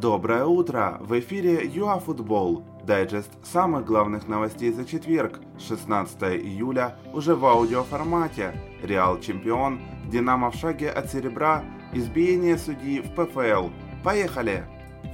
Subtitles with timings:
[0.00, 0.98] Доброе утро!
[1.00, 2.62] В эфире ЮАФутбол.
[2.84, 8.54] Дайджест самых главных новостей за четверг, 16 июля, уже в аудиоформате.
[8.80, 13.70] Реал чемпион, Динамо в шаге от серебра, избиение судьи в ПФЛ.
[14.04, 14.66] Поехали!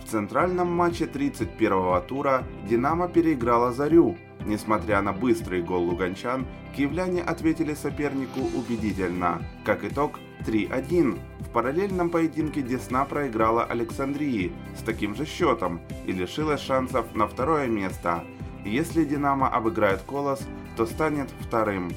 [0.04, 4.18] В центральном матче 31-го тура Динамо переиграла Зарю.
[4.44, 9.42] Несмотря на быстрый гол луганчан, киевляне ответили сопернику убедительно.
[9.64, 11.18] Как итог, 3-1.
[11.40, 17.68] В параллельном поединке Десна проиграла Александрии с таким же счетом и лишилась шансов на второе
[17.68, 18.24] место.
[18.64, 21.92] Если Динамо обыграет Колос, то станет вторым.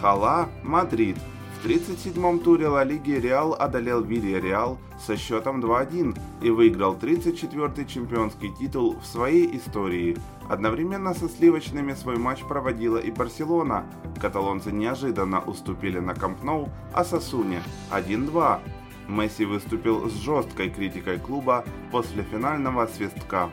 [0.00, 1.16] ¡Hala Madrid.
[1.60, 8.50] В 37-м туре Ла Лиги Реал одолел Реал со счетом 2-1 и выиграл 34-й чемпионский
[8.58, 10.16] титул в своей истории.
[10.48, 13.84] Одновременно со сливочными свой матч проводила и Барселона.
[14.18, 18.60] Каталонцы неожиданно уступили на Камп Ноу Асасуне 1-2.
[19.08, 23.50] Месси выступил с жесткой критикой клуба после финального свистка.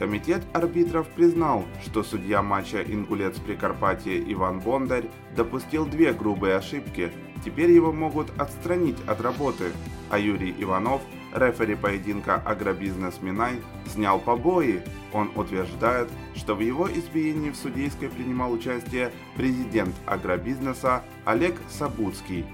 [0.00, 7.12] Комитет арбитров признал, что судья матча Ингулец Прикарпатье Иван Бондарь допустил две грубые ошибки.
[7.44, 9.72] Теперь его могут отстранить от работы,
[10.08, 11.02] а Юрий Иванов,
[11.34, 14.82] рефери поединка Агробизнес Минай, снял побои.
[15.12, 22.46] Он утверждает, что в его избиении в судейской принимал участие президент агробизнеса Олег Сабуцкий.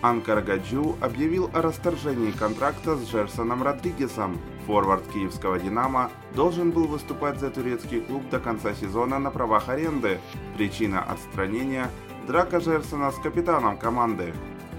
[0.00, 4.38] Анкар Гаджу объявил о расторжении контракта с Джерсоном Родригесом.
[4.66, 10.20] Форвард киевского «Динамо» должен был выступать за турецкий клуб до конца сезона на правах аренды.
[10.56, 11.90] Причина отстранения–
[12.28, 14.32] драка Джерсона с капитаном команды.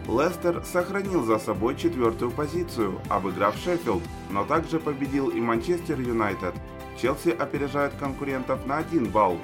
[0.08, 6.56] Лестер сохранил за собой четвертую позицию, обыграв Шеффилд, но также победил и Манчестер Юнайтед.
[7.00, 9.38] Челси опережает конкурентов на один балл.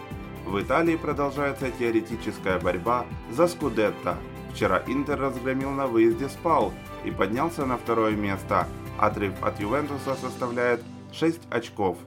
[0.45, 4.17] В Италии продолжается теоретическая борьба за Скудетто.
[4.53, 6.71] Вчера Интер разгромил на выезде Спал
[7.03, 8.67] и поднялся на второе место.
[8.99, 11.97] Отрыв от Ювентуса составляет 6 очков.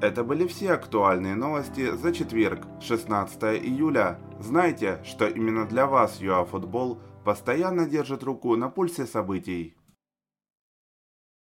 [0.00, 4.18] Это были все актуальные новости за четверг, 16 июля.
[4.38, 9.74] Знайте, что именно для вас ЮАФутбол постоянно держит руку на пульсе событий.